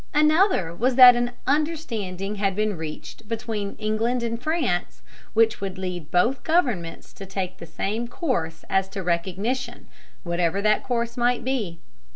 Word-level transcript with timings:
Another 0.15 0.73
was 0.73 0.95
that 0.95 1.15
an 1.15 1.29
understanding 1.45 2.37
had 2.37 2.55
been 2.55 2.75
reached 2.75 3.27
between 3.27 3.75
England 3.77 4.23
and 4.23 4.41
France 4.41 5.03
which 5.35 5.61
would 5.61 5.77
lead 5.77 6.09
both 6.09 6.43
governments 6.43 7.13
to 7.13 7.23
take 7.27 7.59
the 7.59 7.67
same 7.67 8.07
course 8.07 8.65
as 8.67 8.89
to 8.89 9.03
recognition, 9.03 9.85
whatever 10.23 10.59
that 10.59 10.81
course 10.81 11.17
might 11.17 11.43
be. 11.43 11.81